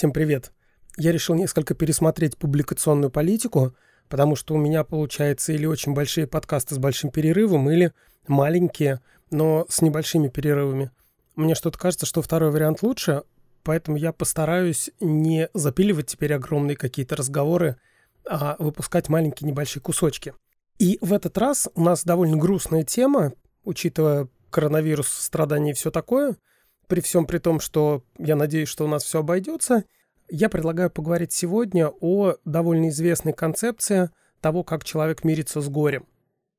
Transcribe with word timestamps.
Всем 0.00 0.14
привет. 0.14 0.52
Я 0.96 1.12
решил 1.12 1.34
несколько 1.34 1.74
пересмотреть 1.74 2.38
публикационную 2.38 3.10
политику, 3.10 3.74
потому 4.08 4.34
что 4.34 4.54
у 4.54 4.56
меня 4.56 4.82
получается 4.82 5.52
или 5.52 5.66
очень 5.66 5.92
большие 5.92 6.26
подкасты 6.26 6.74
с 6.74 6.78
большим 6.78 7.10
перерывом, 7.10 7.70
или 7.70 7.92
маленькие, 8.26 9.02
но 9.30 9.66
с 9.68 9.82
небольшими 9.82 10.28
перерывами. 10.28 10.90
Мне 11.36 11.54
что-то 11.54 11.78
кажется, 11.78 12.06
что 12.06 12.22
второй 12.22 12.50
вариант 12.50 12.82
лучше, 12.82 13.24
поэтому 13.62 13.98
я 13.98 14.14
постараюсь 14.14 14.90
не 15.00 15.50
запиливать 15.52 16.06
теперь 16.06 16.32
огромные 16.32 16.78
какие-то 16.78 17.16
разговоры, 17.16 17.76
а 18.26 18.56
выпускать 18.58 19.10
маленькие 19.10 19.50
небольшие 19.50 19.82
кусочки. 19.82 20.32
И 20.78 20.96
в 21.02 21.12
этот 21.12 21.36
раз 21.36 21.68
у 21.74 21.82
нас 21.82 22.04
довольно 22.04 22.38
грустная 22.38 22.84
тема, 22.84 23.34
учитывая 23.64 24.28
коронавирус, 24.48 25.08
страдания 25.08 25.72
и 25.72 25.74
все 25.74 25.90
такое– 25.90 26.36
при 26.90 27.00
всем 27.00 27.24
при 27.24 27.38
том, 27.38 27.60
что 27.60 28.02
я 28.18 28.34
надеюсь, 28.34 28.68
что 28.68 28.84
у 28.84 28.88
нас 28.88 29.04
все 29.04 29.20
обойдется, 29.20 29.84
я 30.28 30.48
предлагаю 30.48 30.90
поговорить 30.90 31.32
сегодня 31.32 31.88
о 32.00 32.34
довольно 32.44 32.88
известной 32.88 33.32
концепции 33.32 34.10
того, 34.40 34.64
как 34.64 34.82
человек 34.82 35.22
мирится 35.22 35.60
с 35.60 35.68
горем. 35.68 36.06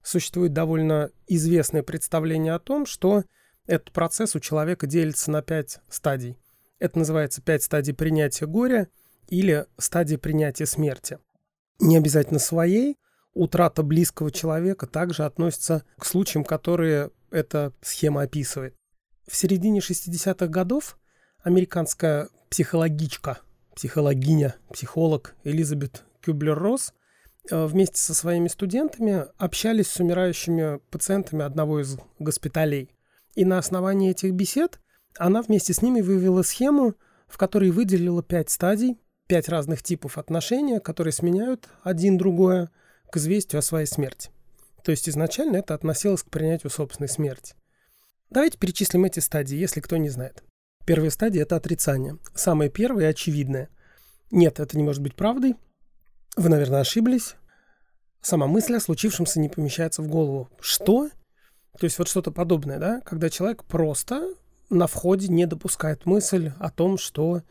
Существует 0.02 0.54
довольно 0.54 1.12
известное 1.28 1.84
представление 1.84 2.54
о 2.54 2.60
том, 2.60 2.86
что 2.86 3.24
этот 3.68 3.92
процесс 3.92 4.34
у 4.34 4.40
человека 4.40 4.88
делится 4.88 5.30
на 5.32 5.42
пять 5.42 5.80
стадий. 5.90 6.38
Это 6.80 6.98
называется 6.98 7.42
пять 7.42 7.64
стадий 7.64 7.94
принятия 7.94 8.46
горя 8.46 8.88
или 9.28 9.66
стадии 9.78 10.16
принятия 10.16 10.66
смерти. 10.66 11.20
Не 11.80 11.98
обязательно 11.98 12.40
своей, 12.40 12.98
утрата 13.34 13.84
близкого 13.84 14.32
человека 14.32 14.88
также 14.88 15.26
относится 15.26 15.84
к 15.98 16.06
случаям, 16.06 16.46
которые 16.46 17.12
эта 17.32 17.74
схема 17.82 18.22
описывает. 18.22 18.76
В 19.28 19.36
середине 19.36 19.80
60-х 19.80 20.48
годов 20.48 20.98
американская 21.44 22.30
психологичка, 22.50 23.40
психологиня, 23.76 24.56
психолог 24.72 25.36
Элизабет 25.44 26.04
Кюблер-Росс 26.22 26.94
э, 27.50 27.66
вместе 27.66 27.98
со 27.98 28.14
своими 28.14 28.48
студентами 28.48 29.26
общались 29.38 29.88
с 29.88 30.00
умирающими 30.00 30.80
пациентами 30.90 31.44
одного 31.44 31.82
из 31.82 31.98
госпиталей. 32.20 32.90
И 33.36 33.46
на 33.46 33.58
основании 33.58 34.12
этих 34.12 34.34
бесед 34.34 34.80
она 35.18 35.42
вместе 35.42 35.74
с 35.74 35.82
ними 35.82 36.02
вывела 36.02 36.42
схему, 36.42 36.96
в 37.28 37.38
которой 37.38 37.72
выделила 37.72 38.22
пять 38.24 38.50
стадий, 38.50 39.00
пять 39.28 39.50
разных 39.50 39.84
типов 39.84 40.18
отношения, 40.18 40.80
которые 40.80 41.14
сменяют 41.14 41.70
один 41.84 42.18
другое 42.18 42.70
к 43.10 43.18
известию 43.18 43.60
о 43.60 43.64
своей 43.64 43.86
смерти. 43.86 44.30
То 44.84 44.92
есть 44.92 45.08
изначально 45.08 45.58
это 45.58 45.74
относилось 45.74 46.24
к 46.24 46.30
принятию 46.30 46.70
собственной 46.70 47.08
смерти. 47.08 47.56
Давайте 48.32 48.58
перечислим 48.58 49.04
эти 49.04 49.20
стадии, 49.20 49.58
если 49.58 49.82
кто 49.82 49.98
не 49.98 50.10
знает. 50.10 50.42
Первая 50.86 51.10
стадия– 51.10 51.42
это 51.44 51.58
отрицание. 51.58 52.18
Самая 52.34 52.70
первая 52.70 53.08
и 53.08 53.10
очевидная. 53.10 53.68
Нет, 54.32 54.62
это 54.62 54.78
не 54.78 54.84
может 54.84 55.02
быть 55.02 55.16
правдой. 55.16 55.58
Вы, 56.38 56.48
наверное, 56.48 56.80
ошиблись. 56.80 57.36
Сама 58.22 58.48
мысль 58.48 58.76
о 58.76 58.80
случившемся 58.80 59.42
не 59.42 59.50
помещается 59.50 60.02
в 60.02 60.08
голову. 60.08 60.50
Что? 60.62 61.10
То 61.78 61.84
есть 61.84 62.00
вот 62.00 62.08
что-то 62.08 62.32
подобное, 62.32 62.80
да? 62.80 63.02
Когда 63.02 63.30
человек 63.30 63.66
просто 63.66 64.34
на 64.70 64.88
входе 64.88 65.28
не 65.28 65.46
допускает 65.46 66.06
мысль 66.06 66.54
о 66.58 66.72
том, 66.72 66.98
что 66.98 67.42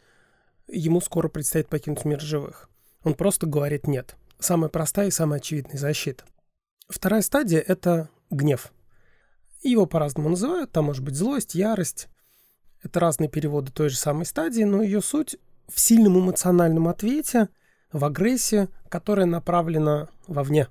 ему 0.66 1.02
скоро 1.02 1.28
предстоит 1.28 1.68
покинуть 1.68 2.06
мир 2.06 2.20
живых. 2.20 2.70
Он 3.04 3.12
просто 3.12 3.46
говорит 3.46 3.86
«нет». 3.86 4.16
Самая 4.38 4.70
простая 4.70 5.08
и 5.08 5.10
самая 5.10 5.40
очевидная 5.40 5.76
защита. 5.76 6.24
Вторая 6.88 7.20
стадия– 7.20 7.60
это 7.66 8.08
гнев– 8.30 8.72
его 9.68 9.86
по-разному 9.86 10.30
называют, 10.30 10.72
там 10.72 10.86
может 10.86 11.04
быть 11.04 11.16
злость, 11.16 11.54
ярость. 11.54 12.08
Это 12.82 13.00
разные 13.00 13.28
переводы 13.28 13.72
той 13.72 13.90
же 13.90 13.96
самой 13.96 14.24
стадии, 14.24 14.62
но 14.62 14.82
ее 14.82 15.02
суть 15.02 15.36
в 15.68 15.78
сильном 15.78 16.18
эмоциональном 16.18 16.88
ответе, 16.88 17.48
в 17.92 18.04
агрессии, 18.04 18.68
которая 18.88 19.26
направлена 19.26 20.08
вовне. 20.26 20.68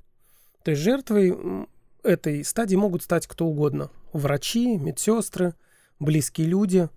То 0.64 0.72
есть 0.72 0.82
жертвой 0.82 1.68
этой 2.04 2.44
стадии 2.44 2.76
могут 2.76 3.04
стать 3.04 3.28
кто 3.28 3.46
угодно. 3.46 3.92
Врачи, 4.14 4.78
медсестры, 4.78 5.54
близкие 6.00 6.48
люди. 6.48 6.90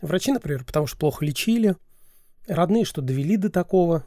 Врачи, 0.00 0.32
например, 0.32 0.64
потому 0.64 0.86
что 0.86 0.98
плохо 0.98 1.24
лечили. 1.24 1.76
Родные, 2.46 2.84
что 2.84 3.00
довели 3.02 3.36
до 3.36 3.50
такого. 3.50 4.04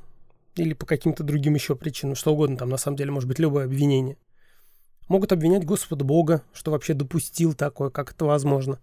Или 0.56 0.74
по 0.74 0.86
каким-то 0.86 1.24
другим 1.24 1.56
еще 1.56 1.76
причинам. 1.76 2.16
Что 2.16 2.34
угодно 2.34 2.58
там, 2.58 2.70
на 2.70 2.78
самом 2.78 2.98
деле, 2.98 3.12
может 3.12 3.28
быть 3.28 3.40
любое 3.40 3.66
обвинение. 3.66 4.18
Могут 5.12 5.34
обвинять 5.34 5.66
Господа 5.66 6.06
Бога, 6.06 6.42
что 6.54 6.72
вообще 6.72 6.94
допустил 6.94 7.54
такое, 7.54 7.90
как 7.90 8.14
это 8.14 8.24
возможно. 8.24 8.80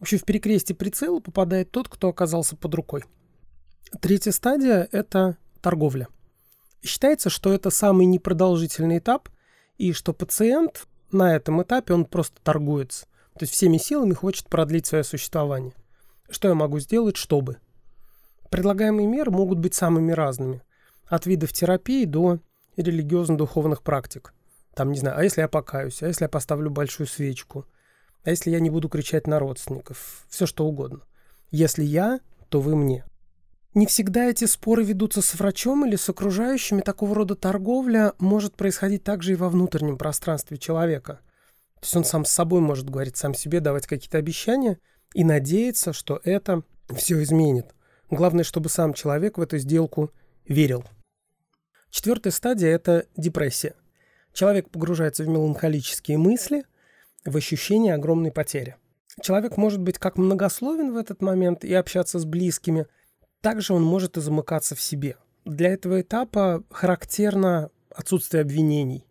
Вообще 0.00 0.16
в 0.16 0.24
перекрестие 0.24 0.74
прицела 0.74 1.20
попадает 1.20 1.70
тот, 1.70 1.88
кто 1.88 2.08
оказался 2.08 2.56
под 2.56 2.74
рукой. 2.74 3.04
Третья 4.00 4.32
стадия– 4.32 4.88
это 4.90 5.36
торговля. 5.60 6.08
Считается, 6.82 7.30
что 7.30 7.52
это 7.52 7.70
самый 7.70 8.06
непродолжительный 8.06 8.98
этап, 8.98 9.28
и 9.78 9.92
что 9.92 10.12
пациент 10.12 10.88
на 11.12 11.36
этом 11.36 11.62
этапе, 11.62 11.94
он 11.94 12.06
просто 12.06 12.40
торгуется. 12.42 13.06
То 13.34 13.44
есть 13.44 13.52
всеми 13.52 13.76
силами 13.76 14.14
хочет 14.14 14.48
продлить 14.48 14.86
свое 14.86 15.04
существование. 15.04 15.74
Что 16.28 16.48
я 16.48 16.54
могу 16.54 16.80
сделать, 16.80 17.16
чтобы? 17.16 17.58
Предлагаемые 18.50 19.06
меры 19.06 19.30
могут 19.30 19.60
быть 19.60 19.74
самыми 19.74 20.10
разными. 20.10 20.60
От 21.06 21.26
видов 21.26 21.52
терапии 21.52 22.04
до 22.04 22.40
религиозно-духовных 22.76 23.82
практик– 23.82 24.34
там, 24.74 24.92
не 24.92 24.98
знаю, 24.98 25.18
а 25.18 25.24
если 25.24 25.42
я 25.42 25.48
покаюсь, 25.48 26.02
а 26.02 26.06
если 26.06 26.24
я 26.24 26.28
поставлю 26.28 26.70
большую 26.70 27.06
свечку, 27.06 27.66
а 28.24 28.30
если 28.30 28.50
я 28.50 28.60
не 28.60 28.70
буду 28.70 28.88
кричать 28.88 29.26
на 29.26 29.38
родственников, 29.38 30.24
все 30.28 30.46
что 30.46 30.66
угодно. 30.66 31.00
Если 31.50 31.84
я, 31.84 32.20
то 32.48 32.60
вы 32.60 32.76
мне. 32.76 33.04
Не 33.74 33.86
всегда 33.86 34.26
эти 34.26 34.44
споры 34.44 34.84
ведутся 34.84 35.22
с 35.22 35.34
врачом 35.34 35.86
или 35.86 35.96
с 35.96 36.08
окружающими. 36.08 36.82
Такого 36.82 37.14
рода 37.14 37.34
торговля 37.34 38.12
может 38.18 38.54
происходить 38.54 39.02
также 39.02 39.32
и 39.32 39.36
во 39.36 39.48
внутреннем 39.48 39.96
пространстве 39.96 40.58
человека. 40.58 41.20
То 41.76 41.84
есть 41.84 41.96
он 41.96 42.04
сам 42.04 42.24
с 42.24 42.30
собой 42.30 42.60
может 42.60 42.88
говорить 42.88 43.16
сам 43.16 43.34
себе, 43.34 43.60
давать 43.60 43.86
какие-то 43.86 44.18
обещания 44.18 44.78
и 45.14 45.24
надеяться, 45.24 45.92
что 45.92 46.20
это 46.22 46.62
все 46.94 47.22
изменит. 47.22 47.74
Главное, 48.10 48.44
чтобы 48.44 48.68
сам 48.68 48.92
человек 48.92 49.38
в 49.38 49.40
эту 49.40 49.56
сделку 49.56 50.10
верил. 50.46 50.84
Четвертая 51.90 52.32
стадия– 52.32 52.68
это 52.74 53.06
депрессия. 53.16 53.74
Человек 54.32 54.70
погружается 54.70 55.24
в 55.24 55.28
меланхолические 55.28 56.18
мысли, 56.18 56.64
в 57.24 57.36
ощущение 57.36 57.94
огромной 57.94 58.32
потери. 58.32 58.76
Человек 59.20 59.56
может 59.56 59.80
быть 59.80 59.98
как 59.98 60.16
многословен 60.16 60.92
в 60.92 60.96
этот 60.96 61.20
момент 61.20 61.64
и 61.64 61.74
общаться 61.74 62.18
с 62.18 62.24
близкими, 62.24 62.86
также 63.42 63.74
он 63.74 63.82
может 63.82 64.16
и 64.16 64.20
замыкаться 64.20 64.74
в 64.74 64.80
себе. 64.80 65.16
Для 65.44 65.70
этого 65.70 66.00
этапа 66.00 66.62
характерно 66.70 67.70
отсутствие 67.90 68.40
обвинений. 68.40 69.04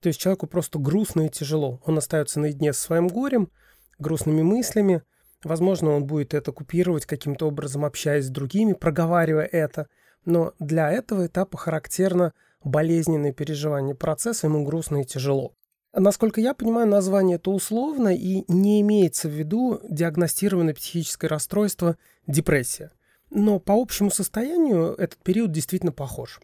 То 0.00 0.08
есть 0.08 0.20
человеку 0.20 0.46
просто 0.46 0.78
грустно 0.78 1.26
и 1.26 1.30
тяжело. 1.30 1.80
Он 1.84 1.98
остается 1.98 2.38
наедине 2.38 2.72
со 2.72 2.82
своим 2.82 3.08
горем, 3.08 3.50
грустными 3.98 4.42
мыслями. 4.42 5.02
Возможно, 5.42 5.90
он 5.90 6.04
будет 6.04 6.32
это 6.32 6.52
купировать 6.52 7.06
каким-то 7.06 7.48
образом, 7.48 7.84
общаясь 7.84 8.26
с 8.26 8.30
другими, 8.30 8.74
проговаривая 8.74 9.46
это. 9.46 9.88
Но 10.24 10.54
для 10.58 10.90
этого 10.90 11.26
этапа 11.26 11.58
характерно– 11.58 12.32
болезненные 12.64 13.32
переживания 13.32 13.94
процесса, 13.94 14.46
ему 14.46 14.64
грустно 14.64 15.02
и 15.02 15.04
тяжело. 15.04 15.54
Насколько 15.92 16.40
я 16.40 16.54
понимаю, 16.54 16.86
название 16.86 17.36
это 17.36 17.50
условно 17.50 18.14
и 18.14 18.44
не 18.46 18.80
имеется 18.80 19.28
в 19.28 19.32
виду 19.32 19.80
диагностированное 19.88 20.74
психическое 20.74 21.26
расстройство 21.26 21.96
депрессия. 22.26 22.92
Но 23.30 23.58
по 23.58 23.72
общему 23.80 24.10
состоянию 24.10 24.94
этот 24.94 25.18
период 25.18 25.50
действительно 25.50 25.92
похож. 25.92 26.40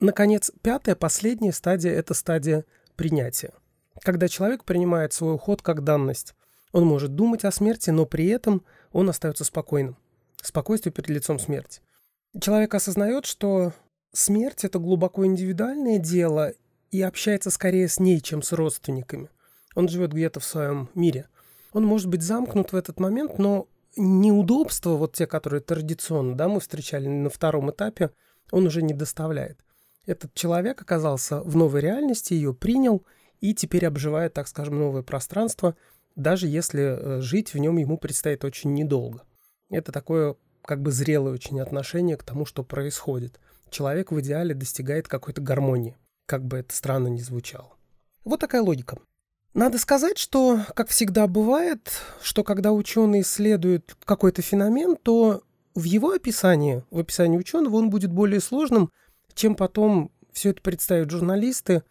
Наконец, 0.00 0.50
пятая, 0.62 0.96
последняя 0.96 1.52
стадия– 1.52 1.92
это 1.94 2.14
стадия 2.14 2.64
принятия. 2.96 3.52
Когда 4.02 4.26
человек 4.26 4.64
принимает 4.64 5.12
свой 5.12 5.34
уход 5.34 5.62
как 5.62 5.84
данность. 5.84 6.34
Он 6.72 6.84
может 6.84 7.14
думать 7.14 7.44
о 7.44 7.52
смерти, 7.52 7.90
но 7.90 8.06
при 8.06 8.26
этом 8.28 8.64
он 8.92 9.08
остается 9.08 9.44
спокойным. 9.44 9.96
Спокойствие 10.40 10.92
перед 10.92 11.10
лицом 11.10 11.38
смерти. 11.38 11.82
Человек 12.40 12.74
осознает, 12.74 13.26
что 13.26 13.72
Смерть– 14.14 14.62
это 14.64 14.78
глубоко 14.78 15.24
индивидуальное 15.24 15.98
дело 15.98 16.52
и 16.90 17.00
общается 17.00 17.50
скорее 17.50 17.88
с 17.88 17.98
ней, 17.98 18.20
чем 18.20 18.42
с 18.42 18.52
родственниками. 18.52 19.30
Он 19.74 19.88
живет 19.88 20.12
где-то 20.12 20.38
в 20.38 20.44
своем 20.44 20.90
мире. 20.94 21.28
Он 21.72 21.86
может 21.86 22.08
быть 22.08 22.22
замкнут 22.22 22.72
в 22.72 22.76
этот 22.76 23.00
момент, 23.00 23.38
но 23.38 23.68
неудобства, 23.96 24.90
вот 24.90 25.14
те, 25.14 25.26
которые 25.26 25.62
традиционно 25.62 26.36
да, 26.36 26.48
мы 26.48 26.60
встречали 26.60 27.08
на 27.08 27.30
втором 27.30 27.70
этапе, 27.70 28.10
он 28.50 28.66
уже 28.66 28.82
не 28.82 28.92
доставляет. 28.92 29.58
Этот 30.04 30.34
человек 30.34 30.82
оказался 30.82 31.40
в 31.40 31.56
новой 31.56 31.80
реальности, 31.80 32.34
ее 32.34 32.52
принял 32.52 33.06
и 33.40 33.54
теперь 33.54 33.86
обживает, 33.86 34.34
так 34.34 34.46
скажем, 34.46 34.78
новое 34.78 35.02
пространство, 35.02 35.74
даже 36.16 36.48
если 36.48 36.82
э, 36.82 37.20
жить 37.22 37.54
в 37.54 37.58
нем 37.58 37.78
ему 37.78 37.96
предстоит 37.96 38.44
очень 38.44 38.74
недолго. 38.74 39.22
Это 39.70 39.90
такое 39.90 40.36
как 40.66 40.82
бы 40.82 40.92
зрелое 40.92 41.32
очень 41.32 41.60
отношение 41.60 42.18
к 42.18 42.24
тому, 42.24 42.44
что 42.44 42.62
происходит– 42.62 43.40
человек 43.72 44.12
в 44.12 44.20
идеале 44.20 44.54
достигает 44.54 45.08
какой-то 45.08 45.40
гармонии, 45.40 45.96
как 46.26 46.44
бы 46.44 46.58
это 46.58 46.74
странно 46.74 47.08
ни 47.08 47.18
звучало. 47.18 47.72
Вот 48.24 48.40
такая 48.40 48.62
логика. 48.62 48.98
Надо 49.54 49.78
сказать, 49.78 50.16
что, 50.16 50.60
как 50.74 50.88
всегда 50.88 51.26
бывает, 51.26 51.92
что 52.22 52.42
когда 52.44 52.72
ученые 52.72 53.22
исследуют 53.22 53.96
какой-то 54.04 54.40
феномен, 54.40 54.96
то 54.96 55.42
в 55.74 55.84
его 55.84 56.12
описании, 56.12 56.84
в 56.90 56.98
описании 56.98 57.36
ученого, 57.36 57.76
он 57.76 57.90
будет 57.90 58.12
более 58.12 58.40
сложным, 58.40 58.90
чем 59.34 59.54
потом 59.54 60.10
все 60.32 60.50
это 60.50 60.62
представят 60.62 61.10
журналисты 61.10 61.82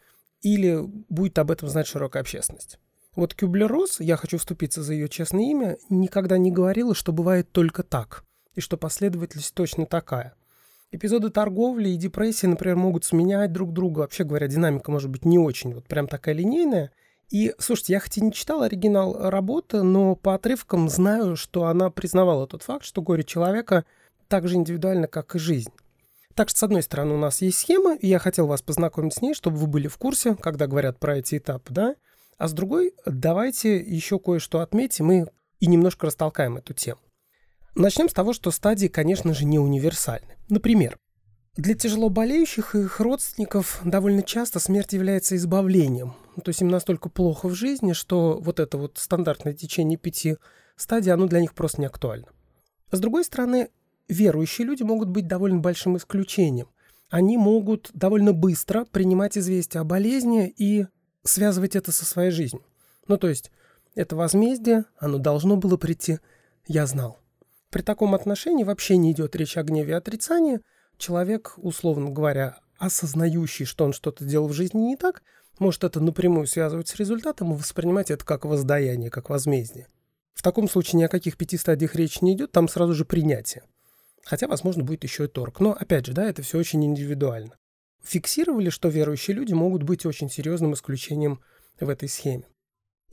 или 0.42 0.80
будет 1.10 1.38
об 1.38 1.52
этом 1.52 1.70
знать 1.70 1.88
широкая 1.88 2.22
общественность. 2.22 2.80
Вот 3.16 3.36
Кюблер-Росс, 3.36 4.00
я 4.00 4.16
хочу 4.16 4.38
вступиться 4.38 4.82
за 4.82 4.94
ее 4.94 5.10
честное 5.10 5.44
имя, 5.44 5.78
никогда 5.90 6.38
не 6.38 6.52
говорила, 6.52 6.96
что 6.96 7.12
бывает 7.12 7.52
только 7.52 7.84
так, 7.84 8.24
и 8.56 8.62
что 8.62 8.78
последовательность 8.78 9.54
точно 9.54 9.86
такая. 9.86 10.34
Эпизоды 10.92 11.30
торговли 11.30 11.90
и 11.90 11.96
депрессии, 11.96 12.48
например, 12.48 12.76
могут 12.76 13.06
сменять 13.06 13.54
друг 13.54 13.72
друга. 13.72 14.00
Вообще 14.00 14.26
говоря, 14.26 14.48
динамика 14.48 14.92
может 14.92 15.10
быть 15.10 15.24
не 15.24 15.40
очень 15.40 15.74
вот 15.74 15.86
прям 15.88 16.08
такая 16.08 16.36
линейная. 16.36 16.92
И, 17.30 17.56
слушайте, 17.60 17.94
я 17.94 18.02
хоть 18.02 18.18
и 18.18 18.22
не 18.22 18.34
читал 18.34 18.62
оригинал 18.62 19.30
работы, 19.30 19.84
но 19.84 20.16
по 20.16 20.36
отрывкам 20.36 20.90
знаю, 20.90 21.38
что 21.38 21.66
она 21.68 21.90
признавала 21.90 22.46
тот 22.46 22.64
факт, 22.64 22.84
что 22.84 23.02
горе 23.02 23.24
человека 23.24 23.86
так 24.28 24.50
же 24.50 24.56
индивидуально, 24.56 25.08
как 25.08 25.34
и 25.36 25.40
жизнь. 25.40 25.72
Так 26.36 26.50
что, 26.50 26.60
с 26.60 26.64
одной 26.64 26.84
стороны, 26.84 27.14
у 27.14 27.18
нас 27.18 27.42
есть 27.42 27.60
схема, 27.60 27.96
и 27.96 28.08
я 28.08 28.20
хотел 28.20 28.48
вас 28.48 28.62
познакомить 28.62 29.14
с 29.14 29.22
ней, 29.22 29.34
чтобы 29.34 29.58
вы 29.58 29.68
были 29.68 29.88
в 29.88 29.98
курсе, 29.98 30.36
когда 30.36 30.68
говорят 30.68 31.00
про 31.00 31.18
эти 31.18 31.38
этапы, 31.38 31.74
да? 31.74 31.96
А 32.38 32.50
с 32.50 32.54
другой, 32.54 32.94
давайте 33.06 33.78
еще 33.78 34.20
кое-что 34.20 34.60
отметим 34.60 35.12
и, 35.12 35.26
и 35.62 35.68
немножко 35.68 36.08
растолкаем 36.08 36.58
эту 36.58 36.74
тему. 36.74 37.00
Начнем 37.76 38.10
с 38.10 38.14
того, 38.14 38.34
что 38.34 38.52
стадии, 38.52 38.88
конечно 38.88 39.34
же, 39.34 39.46
не 39.46 39.58
универсальны. 39.58 40.36
Например, 40.50 40.98
для 41.56 41.74
тяжело 41.74 42.10
болеющих 42.10 42.76
и 42.76 42.82
их 42.82 43.00
родственников 43.00 43.82
довольно 43.86 44.24
часто 44.24 44.60
смерть 44.60 44.92
является 44.94 45.36
избавлением. 45.38 46.14
То 46.44 46.50
есть 46.50 46.62
им 46.62 46.68
настолько 46.68 47.10
плохо 47.10 47.48
в 47.48 47.56
жизни, 47.56 47.94
что 47.94 48.40
вот 48.42 48.60
это 48.60 48.78
вот 48.78 48.98
стандартное 48.98 49.54
течение 49.54 49.98
пяти 49.98 50.38
стадий, 50.76 51.14
оно 51.14 51.28
для 51.28 51.40
них 51.40 51.54
просто 51.54 51.80
не 51.80 51.88
актуально. 51.88 52.28
С 52.92 53.00
другой 53.00 53.24
стороны, 53.24 53.70
верующие 54.10 54.68
люди 54.68 54.84
могут 54.84 55.10
быть 55.10 55.28
довольно 55.28 55.60
большим 55.60 55.96
исключением. 55.96 56.68
Они 57.10 57.38
могут 57.38 57.90
довольно 57.94 58.34
быстро 58.34 58.86
принимать 58.86 59.38
известия 59.38 59.82
о 59.82 59.86
болезни 59.86 60.50
и 60.50 60.88
связывать 61.24 61.76
это 61.78 61.94
со 61.94 62.06
своей 62.06 62.32
жизнью. 62.32 62.64
Ну, 63.08 63.18
то 63.18 63.30
есть, 63.30 63.52
это 63.96 64.16
возмездие, 64.16 64.86
оно 64.98 65.18
должно 65.18 65.56
было 65.56 65.78
прийти, 65.78 66.20
я 66.68 66.86
знал. 66.86 67.21
При 67.72 67.82
таком 67.82 68.14
отношении 68.14 68.66
вообще 68.66 68.98
не 68.98 69.14
идет 69.14 69.36
речь 69.36 69.58
о 69.58 69.64
гневе 69.64 69.94
и 69.94 69.96
отрицании. 69.96 70.60
Человек, 70.98 71.54
условно 71.56 72.10
говоря, 72.10 72.60
осознающий, 72.78 73.66
что 73.66 73.86
он 73.86 73.94
что-то 73.94 74.26
делал 74.26 74.50
в 74.50 74.54
жизни 74.54 74.82
не 74.82 74.98
так, 74.98 75.24
может 75.58 75.86
это 75.86 76.02
напрямую 76.02 76.48
связывать 76.48 76.90
с 76.90 76.96
результатом 76.98 77.54
и 77.54 77.58
воспринимать 77.58 78.12
это 78.12 78.26
как 78.26 78.44
воздаяние, 78.44 79.10
как 79.10 79.30
возмездие. 79.30 79.88
В 80.34 80.44
таком 80.44 80.68
случае 80.68 81.00
ни 81.00 81.04
о 81.04 81.10
каких 81.10 81.38
пяти 81.38 81.58
стадиях 81.58 81.96
речи 81.96 82.20
не 82.22 82.34
идет, 82.34 82.52
там 82.52 82.68
сразу 82.68 82.94
же 82.94 83.06
принятие. 83.06 83.64
Хотя, 84.26 84.48
возможно, 84.48 84.84
будет 84.84 85.04
еще 85.04 85.26
и 85.26 85.28
торг. 85.28 85.60
Но, 85.60 85.72
опять 85.72 86.06
же, 86.06 86.14
да, 86.14 86.26
это 86.26 86.42
все 86.42 86.58
очень 86.58 86.84
индивидуально. 86.84 87.56
Фиксировали, 88.04 88.70
что 88.70 88.90
верующие 88.90 89.36
люди 89.36 89.54
могут 89.54 89.84
быть 89.84 90.06
очень 90.06 90.30
серьезным 90.30 90.74
исключением 90.74 91.40
в 91.80 91.88
этой 91.88 92.10
схеме. 92.10 92.44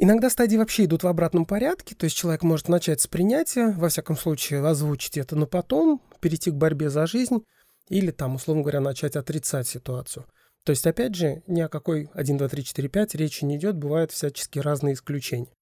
Иногда 0.00 0.30
стадии 0.30 0.56
вообще 0.56 0.84
идут 0.84 1.02
в 1.02 1.08
обратном 1.08 1.44
порядке, 1.44 1.96
то 1.96 2.04
есть 2.04 2.16
человек 2.16 2.44
может 2.44 2.68
начать 2.68 3.00
с 3.00 3.08
принятия, 3.08 3.72
во 3.72 3.88
всяком 3.88 4.16
случае 4.16 4.64
озвучить 4.64 5.18
это, 5.18 5.34
но 5.34 5.48
потом 5.48 6.00
перейти 6.20 6.52
к 6.52 6.54
борьбе 6.54 6.88
за 6.88 7.08
жизнь 7.08 7.44
или 7.88 8.12
там, 8.12 8.36
условно 8.36 8.62
говоря, 8.62 8.80
начать 8.80 9.16
отрицать 9.16 9.66
ситуацию. 9.66 10.24
То 10.62 10.70
есть, 10.70 10.86
опять 10.86 11.16
же, 11.16 11.42
ни 11.48 11.60
о 11.60 11.68
какой 11.68 12.10
1, 12.14 12.36
2, 12.36 12.48
3, 12.48 12.64
4, 12.64 12.88
5 12.88 13.14
речи 13.16 13.44
не 13.44 13.56
идет, 13.56 13.76
бывают 13.76 14.12
всяческие 14.12 14.62
разные 14.62 14.94
исключения. 14.94 15.52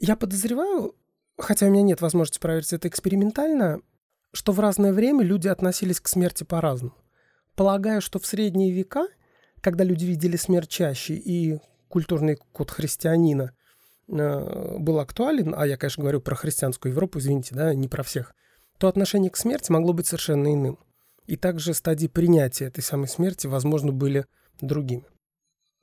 Я 0.00 0.16
подозреваю, 0.16 0.96
хотя 1.38 1.66
у 1.66 1.70
меня 1.70 1.82
нет 1.82 2.00
возможности 2.00 2.40
проверить 2.40 2.72
это 2.72 2.88
экспериментально, 2.88 3.80
что 4.32 4.50
в 4.50 4.58
разное 4.58 4.92
время 4.92 5.24
люди 5.24 5.46
относились 5.46 6.00
к 6.00 6.08
смерти 6.08 6.42
по-разному. 6.42 6.96
Полагаю, 7.54 8.00
что 8.00 8.18
в 8.18 8.26
средние 8.26 8.72
века, 8.72 9.06
когда 9.60 9.84
люди 9.84 10.04
видели 10.04 10.36
смерть 10.36 10.70
чаще 10.70 11.14
и 11.14 11.60
культурный 11.86 12.38
код 12.50 12.72
христианина– 12.72 13.52
был 14.06 15.00
актуален, 15.00 15.54
а 15.56 15.66
я, 15.66 15.76
конечно, 15.76 16.02
говорю 16.02 16.20
про 16.20 16.34
христианскую 16.34 16.92
Европу, 16.92 17.18
извините, 17.18 17.54
да, 17.54 17.74
не 17.74 17.88
про 17.88 18.02
всех, 18.02 18.34
то 18.78 18.88
отношение 18.88 19.30
к 19.30 19.36
смерти 19.36 19.70
могло 19.70 19.92
быть 19.92 20.06
совершенно 20.06 20.52
иным. 20.52 20.78
И 21.26 21.36
также 21.36 21.72
стадии 21.72 22.06
принятия 22.06 22.66
этой 22.66 22.82
самой 22.82 23.08
смерти, 23.08 23.46
возможно, 23.46 23.92
были 23.92 24.26
другими. 24.60 25.04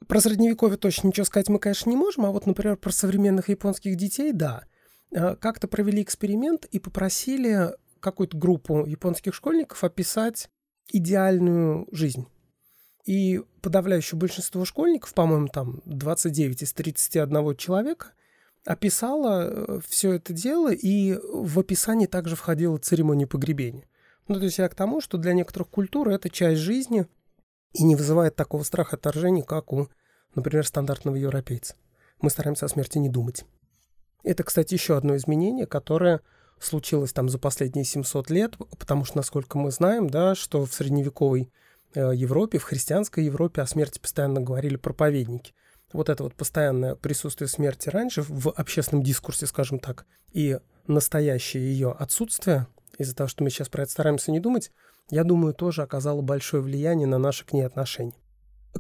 Про 0.08 0.20
средневековье 0.20 0.78
точно 0.78 1.08
ничего 1.08 1.26
сказать 1.26 1.50
мы, 1.50 1.60
конечно, 1.60 1.90
не 1.90 1.96
можем, 1.96 2.26
а 2.26 2.32
вот, 2.32 2.46
например, 2.46 2.78
про 2.78 2.92
современных 2.92 3.50
японских 3.50 3.96
детей, 3.96 4.34
да. 4.34 4.64
Э, 5.12 5.36
как-то 5.36 5.68
провели 5.68 6.02
эксперимент 6.02 6.66
и 6.66 6.80
попросили 6.80 7.72
какую-то 8.00 8.38
группу 8.38 8.86
японских 8.86 9.34
школьников 9.34 9.84
описать 9.84 10.50
идеальную 10.92 11.88
жизнь. 11.92 12.28
И 13.06 13.42
подавляющее 13.62 14.18
большинство 14.18 14.64
школьников, 14.66 15.14
по-моему, 15.14 15.48
там 15.48 15.82
29 15.86 16.64
из 16.64 16.74
31 16.74 17.56
человека, 17.56 18.08
описала 18.66 19.44
э, 19.44 19.80
все 19.88 20.14
это 20.14 20.34
дело, 20.34 20.72
и 20.72 21.18
в 21.34 21.60
описании 21.60 22.06
также 22.06 22.36
входила 22.36 22.78
церемония 22.78 23.28
погребения. 23.28 23.86
Ну, 24.28 24.36
то 24.36 24.46
есть 24.46 24.60
я 24.60 24.70
к 24.70 24.76
тому, 24.76 25.02
что 25.02 25.18
для 25.18 25.34
некоторых 25.34 25.70
культур 25.70 26.10
это 26.10 26.30
часть 26.30 26.62
жизни 26.62 27.08
и 27.74 27.84
не 27.84 27.96
вызывает 27.96 28.36
такого 28.36 28.64
страха 28.64 28.96
отторжения, 28.96 29.44
как 29.44 29.74
у, 29.74 29.90
например, 30.36 30.66
стандартного 30.66 31.16
европейца. 31.16 31.76
Мы 32.22 32.30
стараемся 32.30 32.66
о 32.66 32.70
смерти 32.70 33.00
не 33.00 33.10
думать. 33.10 33.46
Это, 34.24 34.44
кстати, 34.44 34.76
еще 34.76 34.96
одно 34.96 35.16
изменение, 35.16 35.66
которое 35.66 36.22
случилось 36.60 37.12
там 37.12 37.30
за 37.30 37.40
последние 37.40 37.86
700 37.86 38.30
лет, 38.30 38.58
потому 38.78 39.04
что, 39.04 39.18
насколько 39.18 39.58
мы 39.58 39.72
знаем, 39.72 40.10
да, 40.10 40.36
что 40.36 40.66
в 40.66 40.74
средневековой 40.74 41.52
Европе, 41.94 42.58
в 42.58 42.64
христианской 42.64 43.26
Европе 43.26 43.62
о 43.62 43.68
смерти 43.68 44.00
постоянно 44.00 44.42
говорили 44.42 44.76
проповедники. 44.76 45.54
Вот 45.94 46.10
это 46.10 46.24
вот 46.24 46.36
постоянное 46.36 46.96
присутствие 46.96 47.48
смерти 47.48 47.90
раньше 47.90 48.24
в 48.28 48.50
общественном 48.50 49.04
дискурсе, 49.04 49.46
скажем 49.46 49.80
так, 49.80 50.06
и 50.32 50.60
настоящее 50.88 51.64
ее 51.64 51.92
отсутствие, 51.92 52.68
из-за 52.98 53.16
того, 53.16 53.28
что 53.28 53.44
мы 53.44 53.50
сейчас 53.50 53.70
про 53.70 53.84
это 53.84 53.92
стараемся 53.92 54.32
не 54.32 54.40
думать, 54.40 54.72
я 55.10 55.24
думаю, 55.24 55.54
тоже 55.54 55.82
оказало 55.82 56.22
большое 56.22 56.64
влияние 56.64 57.08
на 57.08 57.18
наши 57.18 57.46
к 57.46 57.52
ней 57.52 57.64
отношения. 57.64 58.14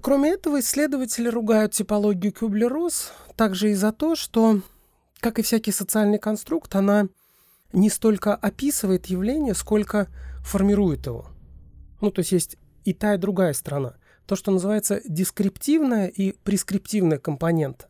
Кроме 0.01 0.31
этого, 0.31 0.61
исследователи 0.61 1.27
ругают 1.27 1.73
типологию 1.73 2.31
Кюблер-Росс 2.31 3.11
также 3.35 3.71
и 3.71 3.73
за 3.73 3.91
то, 3.91 4.15
что, 4.15 4.61
как 5.19 5.37
и 5.37 5.41
всякий 5.41 5.73
социальный 5.73 6.19
конструкт, 6.19 6.73
она 6.75 7.09
не 7.73 7.89
столько 7.89 8.33
описывает 8.35 9.07
явление, 9.07 9.53
сколько 9.53 10.07
формирует 10.43 11.07
его. 11.07 11.27
Ну, 11.99 12.09
то 12.11 12.19
есть 12.19 12.31
есть 12.31 12.57
и 12.85 12.93
та, 12.93 13.15
и 13.15 13.17
другая 13.17 13.53
сторона. 13.53 13.95
То, 14.25 14.35
что 14.35 14.51
называется 14.51 15.01
дескриптивная 15.07 16.07
и 16.07 16.31
прескриптивная 16.31 17.17
компонента. 17.17 17.87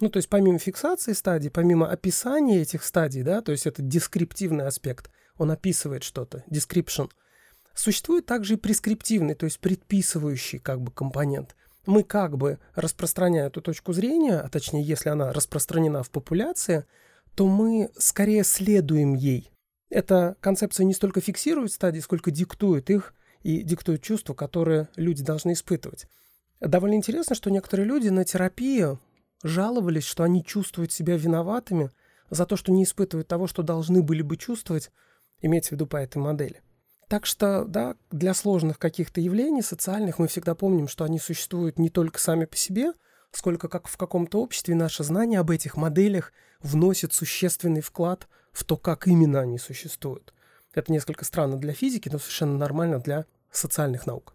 Ну, 0.00 0.08
то 0.10 0.16
есть 0.16 0.28
помимо 0.28 0.58
фиксации 0.58 1.12
стадий, 1.12 1.50
помимо 1.50 1.90
описания 1.90 2.60
этих 2.60 2.84
стадий, 2.84 3.22
да, 3.22 3.40
то 3.42 3.52
есть 3.52 3.66
это 3.66 3.80
дескриптивный 3.82 4.66
аспект, 4.66 5.10
он 5.36 5.50
описывает 5.50 6.02
что-то, 6.02 6.44
description, 6.50 7.10
существует 7.74 8.26
также 8.26 8.54
и 8.54 8.58
прескриптивный, 8.58 9.34
то 9.34 9.44
есть 9.44 9.60
предписывающий 9.60 10.58
как 10.58 10.80
бы 10.80 10.90
компонент. 10.90 11.54
Мы 11.86 12.02
как 12.02 12.38
бы, 12.38 12.58
распространяя 12.74 13.48
эту 13.48 13.60
точку 13.60 13.92
зрения, 13.92 14.38
а 14.38 14.48
точнее, 14.48 14.82
если 14.82 15.10
она 15.10 15.32
распространена 15.32 16.02
в 16.02 16.10
популяции, 16.10 16.86
то 17.34 17.46
мы 17.46 17.90
скорее 17.98 18.42
следуем 18.42 19.14
ей. 19.14 19.50
Эта 19.90 20.36
концепция 20.40 20.84
не 20.84 20.94
столько 20.94 21.20
фиксирует 21.20 21.72
стадии, 21.72 22.00
сколько 22.00 22.30
диктует 22.30 22.90
их, 22.90 23.14
и 23.44 23.62
диктуют 23.62 24.02
чувства, 24.02 24.34
которые 24.34 24.88
люди 24.96 25.22
должны 25.22 25.52
испытывать. 25.52 26.06
Довольно 26.60 26.94
интересно, 26.94 27.36
что 27.36 27.50
некоторые 27.50 27.86
люди 27.86 28.08
на 28.08 28.24
терапии 28.24 28.98
жаловались, 29.44 30.04
что 30.04 30.24
они 30.24 30.42
чувствуют 30.42 30.90
себя 30.90 31.16
виноватыми 31.16 31.90
за 32.30 32.46
то, 32.46 32.56
что 32.56 32.72
не 32.72 32.84
испытывают 32.84 33.28
того, 33.28 33.46
что 33.46 33.62
должны 33.62 34.02
были 34.02 34.22
бы 34.22 34.36
чувствовать, 34.38 34.90
имеется 35.42 35.70
в 35.70 35.72
виду 35.72 35.86
по 35.86 35.98
этой 35.98 36.18
модели. 36.18 36.62
Так 37.08 37.26
что, 37.26 37.64
да, 37.66 37.96
для 38.10 38.32
сложных 38.32 38.78
каких-то 38.78 39.20
явлений 39.20 39.62
социальных 39.62 40.18
мы 40.18 40.26
всегда 40.26 40.54
помним, 40.54 40.88
что 40.88 41.04
они 41.04 41.18
существуют 41.18 41.78
не 41.78 41.90
только 41.90 42.18
сами 42.18 42.46
по 42.46 42.56
себе, 42.56 42.92
сколько 43.30 43.68
как 43.68 43.88
в 43.88 43.96
каком-то 43.98 44.40
обществе 44.40 44.74
наше 44.74 45.04
знание 45.04 45.40
об 45.40 45.50
этих 45.50 45.76
моделях 45.76 46.32
вносит 46.60 47.12
существенный 47.12 47.82
вклад 47.82 48.26
в 48.52 48.64
то, 48.64 48.78
как 48.78 49.06
именно 49.06 49.40
они 49.40 49.58
существуют. 49.58 50.32
Это 50.72 50.90
несколько 50.90 51.26
странно 51.26 51.58
для 51.58 51.74
физики, 51.74 52.08
но 52.08 52.18
совершенно 52.18 52.56
нормально 52.56 53.00
для 53.00 53.26
социальных 53.56 54.06
наук. 54.06 54.34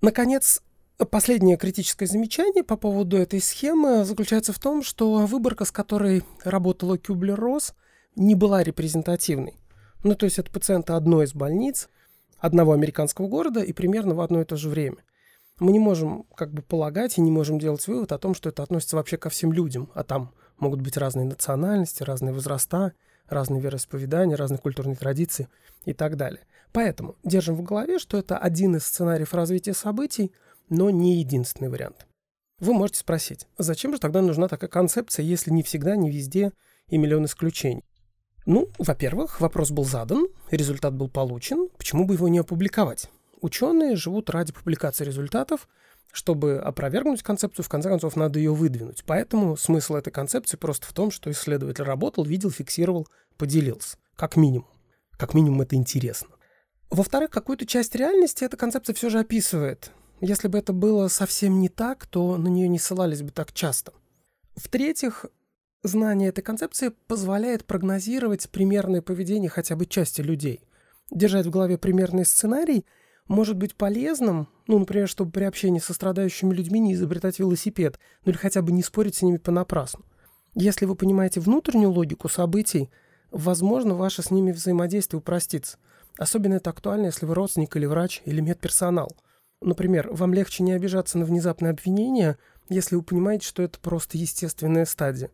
Наконец, 0.00 0.62
последнее 1.10 1.56
критическое 1.56 2.06
замечание 2.06 2.64
по 2.64 2.76
поводу 2.76 3.16
этой 3.16 3.40
схемы 3.40 4.04
заключается 4.04 4.52
в 4.52 4.58
том, 4.58 4.82
что 4.82 5.26
выборка, 5.26 5.64
с 5.64 5.72
которой 5.72 6.24
работала 6.44 6.98
Кюблер-Росс, 6.98 7.74
не 8.16 8.34
была 8.34 8.62
репрезентативной. 8.62 9.54
Ну, 10.02 10.14
то 10.14 10.24
есть 10.24 10.38
это 10.38 10.50
пациенты 10.50 10.94
одной 10.94 11.26
из 11.26 11.34
больниц, 11.34 11.88
одного 12.38 12.72
американского 12.72 13.28
города 13.28 13.60
и 13.60 13.72
примерно 13.72 14.14
в 14.14 14.20
одно 14.20 14.40
и 14.40 14.44
то 14.44 14.56
же 14.56 14.68
время. 14.68 14.96
Мы 15.58 15.72
не 15.72 15.78
можем 15.78 16.24
как 16.34 16.52
бы 16.52 16.62
полагать 16.62 17.18
и 17.18 17.20
не 17.20 17.30
можем 17.30 17.58
делать 17.58 17.86
вывод 17.86 18.12
о 18.12 18.18
том, 18.18 18.34
что 18.34 18.48
это 18.48 18.62
относится 18.62 18.96
вообще 18.96 19.18
ко 19.18 19.28
всем 19.28 19.52
людям, 19.52 19.90
а 19.94 20.04
там 20.04 20.32
могут 20.58 20.80
быть 20.80 20.96
разные 20.96 21.26
национальности, 21.26 22.02
разные 22.02 22.32
возраста, 22.32 22.94
разные 23.30 23.60
вероисповедания, 23.60 24.36
разные 24.36 24.58
культурные 24.58 24.96
традиции 24.96 25.48
и 25.84 25.92
так 25.92 26.16
далее. 26.16 26.42
Поэтому 26.72 27.16
держим 27.24 27.56
в 27.56 27.62
голове, 27.62 27.98
что 27.98 28.18
это 28.18 28.36
один 28.38 28.76
из 28.76 28.84
сценариев 28.84 29.34
развития 29.34 29.74
событий, 29.74 30.32
но 30.68 30.90
не 30.90 31.18
единственный 31.18 31.68
вариант. 31.68 32.06
Вы 32.60 32.74
можете 32.74 33.00
спросить, 33.00 33.46
зачем 33.58 33.94
же 33.94 34.00
тогда 34.00 34.20
нужна 34.20 34.46
такая 34.46 34.68
концепция, 34.68 35.24
если 35.24 35.50
не 35.50 35.62
всегда, 35.62 35.96
не 35.96 36.10
везде 36.10 36.52
и 36.88 36.98
миллион 36.98 37.24
исключений? 37.24 37.84
Ну, 38.46 38.68
во-первых, 38.78 39.40
вопрос 39.40 39.70
был 39.70 39.84
задан, 39.84 40.28
результат 40.50 40.94
был 40.94 41.08
получен, 41.08 41.68
почему 41.78 42.04
бы 42.04 42.14
его 42.14 42.28
не 42.28 42.38
опубликовать? 42.38 43.08
Ученые 43.40 43.96
живут 43.96 44.28
ради 44.30 44.52
публикации 44.52 45.04
результатов, 45.04 45.68
чтобы 46.12 46.58
опровергнуть 46.58 47.22
концепцию, 47.22 47.64
в 47.64 47.68
конце 47.68 47.88
концов, 47.88 48.16
надо 48.16 48.38
ее 48.38 48.52
выдвинуть. 48.52 49.04
Поэтому 49.06 49.56
смысл 49.56 49.94
этой 49.94 50.10
концепции 50.10 50.56
просто 50.56 50.86
в 50.86 50.92
том, 50.92 51.10
что 51.10 51.30
исследователь 51.30 51.84
работал, 51.84 52.24
видел, 52.24 52.50
фиксировал, 52.50 53.06
поделился. 53.36 53.96
Как 54.16 54.36
минимум. 54.36 54.68
Как 55.16 55.34
минимум 55.34 55.62
это 55.62 55.76
интересно. 55.76 56.28
Во-вторых, 56.90 57.30
какую-то 57.30 57.66
часть 57.66 57.94
реальности 57.94 58.44
эта 58.44 58.56
концепция 58.56 58.94
все 58.94 59.10
же 59.10 59.20
описывает. 59.20 59.92
Если 60.20 60.48
бы 60.48 60.58
это 60.58 60.72
было 60.72 61.08
совсем 61.08 61.60
не 61.60 61.68
так, 61.68 62.06
то 62.06 62.36
на 62.36 62.48
нее 62.48 62.68
не 62.68 62.78
ссылались 62.78 63.22
бы 63.22 63.30
так 63.30 63.52
часто. 63.52 63.92
В-третьих, 64.56 65.26
знание 65.82 66.28
этой 66.28 66.42
концепции 66.42 66.92
позволяет 67.06 67.64
прогнозировать 67.64 68.50
примерное 68.50 69.02
поведение 69.02 69.48
хотя 69.48 69.76
бы 69.76 69.86
части 69.86 70.20
людей. 70.20 70.60
Держать 71.10 71.46
в 71.46 71.50
голове 71.50 71.78
примерный 71.78 72.26
сценарий 72.26 72.84
может 73.28 73.56
быть 73.56 73.76
полезным, 73.76 74.48
ну, 74.70 74.78
например, 74.78 75.08
чтобы 75.08 75.30
при 75.30 75.44
общении 75.44 75.80
со 75.80 75.94
страдающими 75.94 76.54
людьми 76.54 76.80
не 76.80 76.94
изобретать 76.94 77.38
велосипед, 77.38 77.98
ну 78.24 78.32
или 78.32 78.38
хотя 78.38 78.62
бы 78.62 78.72
не 78.72 78.82
спорить 78.82 79.16
с 79.16 79.22
ними 79.22 79.36
понапрасну. 79.36 80.04
Если 80.54 80.86
вы 80.86 80.96
понимаете 80.96 81.40
внутреннюю 81.40 81.90
логику 81.90 82.28
событий, 82.28 82.90
возможно, 83.30 83.94
ваше 83.94 84.22
с 84.22 84.30
ними 84.30 84.52
взаимодействие 84.52 85.18
упростится. 85.18 85.78
Особенно 86.18 86.54
это 86.54 86.70
актуально, 86.70 87.06
если 87.06 87.26
вы 87.26 87.34
родственник 87.34 87.76
или 87.76 87.86
врач 87.86 88.22
или 88.24 88.40
медперсонал– 88.40 89.10
Например, 89.62 90.08
вам 90.10 90.32
легче 90.32 90.62
не 90.62 90.72
обижаться 90.72 91.18
на 91.18 91.24
внезапное 91.24 91.70
обвинение, 91.70 92.38
если 92.68 92.96
вы 92.96 93.02
понимаете, 93.02 93.46
что 93.46 93.62
это 93.62 93.78
просто 93.78 94.16
естественная 94.16 94.86
стадия. 94.86 95.30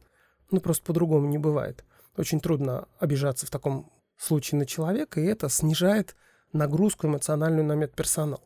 Ну, 0.50 0.61
просто 0.61 0.85
по-другому 0.85 1.28
не 1.28 1.38
бывает. 1.38 1.85
Очень 2.16 2.40
трудно 2.40 2.88
обижаться 2.99 3.47
в 3.47 3.50
таком 3.50 3.93
случае 4.16 4.59
на 4.59 4.66
человека, 4.66 5.21
и 5.21 5.26
это 5.26 5.49
снижает 5.49 6.16
нагрузку 6.52 7.07
эмоциональную 7.07 7.64
на 7.64 7.75
медперсонал. 7.75 8.43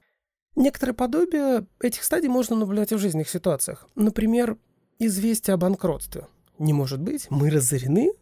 Некоторые 0.57 0.95
подобия 0.95 1.66
этих 1.80 2.02
стадий 2.02 2.28
можно 2.28 2.57
наблюдать 2.57 2.92
в 2.92 2.99
жизненных 2.99 3.28
ситуациях. 3.28 3.88
Например, 3.95 4.59
известие 4.99 5.54
о 5.54 5.57
банкротстве. 5.57 6.26
Не 6.59 6.73
может 6.73 7.00
быть, 7.00 7.30
мы 7.30 7.50
разорены? 7.50 8.12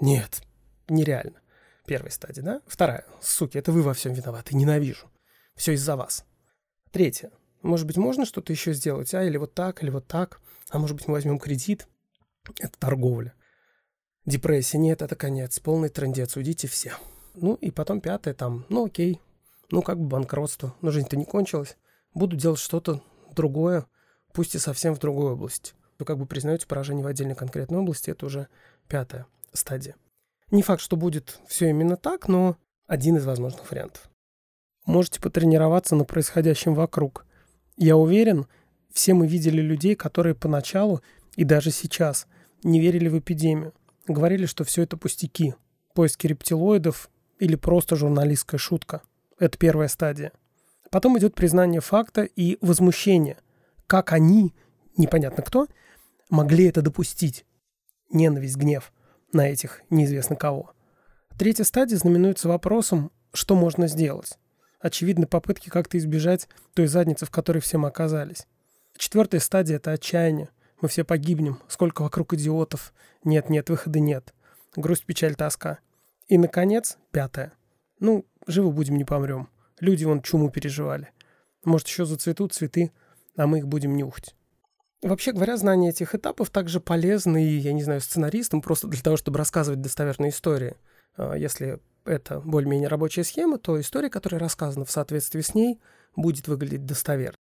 Нет, 0.00 0.42
нереально. 0.88 1.40
Первая 1.86 2.10
стадия, 2.10 2.42
да? 2.42 2.60
Вторая. 2.66 3.06
Суки, 3.20 3.56
это 3.56 3.72
вы 3.72 3.82
во 3.82 3.94
всем 3.94 4.12
виноваты. 4.12 4.54
Ненавижу. 4.54 5.10
Все 5.54 5.72
из-за 5.72 5.96
вас. 5.96 6.26
Третье. 6.92 7.30
Может 7.62 7.86
быть, 7.86 7.96
можно 7.96 8.26
что-то 8.26 8.52
еще 8.52 8.74
сделать, 8.74 9.14
а? 9.14 9.24
Или 9.24 9.38
вот 9.38 9.54
так, 9.54 9.82
или 9.82 9.90
вот 9.90 10.06
так. 10.06 10.40
А 10.70 10.78
может 10.78 10.96
быть, 10.96 11.08
мы 11.08 11.14
возьмем 11.14 11.38
кредит. 11.38 11.88
Это 12.60 12.78
торговля. 12.78 13.34
Депрессия. 14.26 14.78
Нет, 14.78 15.00
это 15.00 15.16
конец. 15.16 15.58
Полный 15.58 15.88
трендец. 15.88 16.36
Уйдите 16.36 16.68
все. 16.68 16.92
Ну, 17.34 17.54
и 17.54 17.70
потом 17.70 18.00
пятое 18.00 18.34
там. 18.34 18.66
Ну, 18.68 18.84
окей. 18.84 19.20
Ну, 19.70 19.82
как 19.82 19.98
бы 19.98 20.06
банкротство. 20.06 20.74
Но 20.80 20.90
жизнь-то 20.90 21.16
не 21.16 21.24
кончилась. 21.24 21.76
Буду 22.14 22.36
делать 22.36 22.58
что-то 22.58 23.02
другое, 23.34 23.86
пусть 24.32 24.54
и 24.54 24.58
совсем 24.58 24.94
в 24.94 24.98
другой 24.98 25.32
области. 25.32 25.74
Вы 25.98 26.06
как 26.06 26.18
бы 26.18 26.26
признаете 26.26 26.66
поражение 26.66 27.04
в 27.04 27.08
отдельной 27.08 27.34
конкретной 27.34 27.78
области. 27.78 28.10
Это 28.10 28.26
уже 28.26 28.48
пятая 28.88 29.26
стадия. 29.52 29.96
Не 30.50 30.62
факт, 30.62 30.80
что 30.80 30.96
будет 30.96 31.40
все 31.46 31.68
именно 31.68 31.96
так, 31.96 32.28
но 32.28 32.56
один 32.86 33.16
из 33.16 33.26
возможных 33.26 33.70
вариантов 33.70 34.08
можете 34.88 35.20
потренироваться 35.20 35.94
на 35.94 36.04
происходящем 36.04 36.74
вокруг. 36.74 37.26
Я 37.76 37.96
уверен, 37.96 38.46
все 38.92 39.14
мы 39.14 39.28
видели 39.28 39.60
людей, 39.60 39.94
которые 39.94 40.34
поначалу 40.34 41.02
и 41.36 41.44
даже 41.44 41.70
сейчас 41.70 42.26
не 42.64 42.80
верили 42.80 43.08
в 43.08 43.18
эпидемию. 43.18 43.74
Говорили, 44.08 44.46
что 44.46 44.64
все 44.64 44.82
это 44.82 44.96
пустяки, 44.96 45.54
поиски 45.94 46.26
рептилоидов 46.26 47.10
или 47.38 47.54
просто 47.54 47.94
журналистская 47.94 48.58
шутка. 48.58 49.02
Это 49.38 49.58
первая 49.58 49.88
стадия. 49.88 50.32
Потом 50.90 51.18
идет 51.18 51.34
признание 51.34 51.80
факта 51.80 52.22
и 52.22 52.58
возмущение. 52.60 53.38
Как 53.86 54.12
они, 54.12 54.54
непонятно 54.96 55.42
кто, 55.42 55.68
могли 56.30 56.66
это 56.66 56.82
допустить? 56.82 57.44
Ненависть, 58.10 58.56
гнев 58.56 58.92
на 59.32 59.48
этих 59.48 59.82
неизвестно 59.90 60.36
кого. 60.36 60.72
Третья 61.38 61.64
стадия 61.64 61.98
знаменуется 61.98 62.48
вопросом, 62.48 63.12
что 63.32 63.54
можно 63.54 63.86
сделать 63.86 64.38
очевидны 64.80 65.26
попытки 65.26 65.68
как-то 65.68 65.98
избежать 65.98 66.48
той 66.74 66.86
задницы, 66.86 67.26
в 67.26 67.30
которой 67.30 67.60
все 67.60 67.78
мы 67.78 67.88
оказались. 67.88 68.46
Четвертая 68.96 69.40
стадия– 69.40 69.76
это 69.78 69.92
отчаяние. 69.92 70.48
Мы 70.80 70.88
все 70.88 71.04
погибнем. 71.04 71.60
Сколько 71.68 72.02
вокруг 72.02 72.34
идиотов. 72.34 72.92
Нет, 73.24 73.50
нет, 73.50 73.68
выхода 73.70 73.98
нет. 74.00 74.32
Грусть, 74.76 75.04
печаль, 75.04 75.34
тоска. 75.34 75.78
И, 76.28 76.38
наконец, 76.38 76.98
пятая. 77.10 77.52
Ну, 78.00 78.24
живы 78.48 78.72
будем, 78.72 78.96
не 78.96 79.04
помрем. 79.04 79.48
Люди 79.78 80.04
вон 80.04 80.22
чуму 80.22 80.50
переживали. 80.50 81.10
Может, 81.64 81.86
еще 81.86 82.04
зацветут 82.04 82.52
цветы, 82.52 82.90
а 83.36 83.46
мы 83.46 83.58
их 83.58 83.68
будем 83.68 83.96
нюхать. 83.96 84.34
Вообще 85.02 85.32
говоря, 85.32 85.56
знание 85.56 85.90
этих 85.90 86.14
этапов 86.16 86.50
также 86.50 86.80
полезно 86.80 87.36
и, 87.42 87.58
я 87.58 87.72
не 87.72 87.84
знаю, 87.84 88.00
сценаристам 88.00 88.60
просто 88.60 88.88
для 88.88 89.00
того, 89.00 89.16
чтобы 89.16 89.38
рассказывать 89.38 89.80
достоверные 89.80 90.30
истории. 90.30 90.74
А, 91.16 91.34
если 91.34 91.78
это 92.04 92.40
более-менее 92.40 92.88
рабочая 92.88 93.22
схема, 93.22 93.58
то 93.58 93.80
история, 93.80 94.10
которая 94.10 94.40
рассказана 94.40 94.84
в 94.84 94.90
соответствии 94.90 95.40
с 95.40 95.54
ней, 95.54 95.78
будет 96.16 96.48
выглядеть 96.48 96.84
достоверно. 96.84 97.36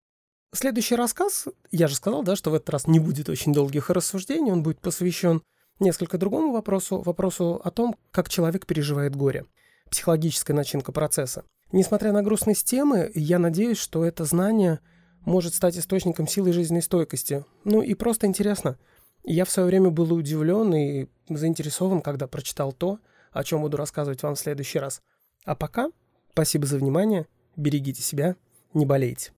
Следующий 0.54 0.96
рассказ, 0.96 1.48
я 1.72 1.88
же 1.88 1.96
сказал, 1.96 2.24
да, 2.24 2.36
что 2.36 2.52
в 2.52 2.54
этот 2.56 2.70
раз 2.70 2.88
не 2.88 3.00
будет 3.00 3.30
очень 3.30 3.54
долгих 3.54 3.90
рассуждений, 3.90 4.52
он 4.52 4.64
будет 4.64 4.80
посвящен 4.80 5.42
несколько 5.80 6.18
другому 6.18 6.54
вопросу, 6.54 7.02
вопросу 7.02 7.60
о 7.64 7.72
том, 7.72 7.96
как 8.12 8.30
человек 8.30 8.66
переживает 8.66 9.16
горе, 9.16 9.46
психологическая 9.94 10.56
начинка 10.56 10.92
процесса. 10.92 11.46
Несмотря 11.72 12.12
на 12.12 12.24
грустность 12.24 12.66
темы, 12.68 13.12
я 13.14 13.38
надеюсь, 13.38 13.78
что 13.78 14.04
это 14.04 14.26
знание 14.26 14.80
может 15.22 15.54
стать 15.54 15.78
источником 15.78 16.28
силы 16.28 16.52
жизненной 16.52 16.82
стойкости. 16.82 17.46
Ну 17.64 17.84
и 17.84 17.94
просто 17.94 18.26
интересно. 18.26 18.78
Я 19.24 19.46
в 19.46 19.52
свое 19.52 19.68
время 19.68 19.92
был 19.92 20.12
удивлен 20.12 20.74
и 20.74 21.08
заинтересован, 21.30 22.02
когда 22.02 22.28
прочитал 22.28 22.74
то, 22.74 23.00
о 23.32 23.44
чем 23.44 23.62
буду 23.62 23.78
рассказывать 23.78 24.24
вам 24.24 24.34
в 24.34 24.40
следующий 24.40 24.80
раз. 24.80 25.02
А 25.46 25.56
пока, 25.56 25.90
спасибо 26.32 26.66
за 26.66 26.78
внимание, 26.78 27.28
берегите 27.56 28.02
себя, 28.02 28.36
не 28.74 28.88
болейте. 28.88 29.32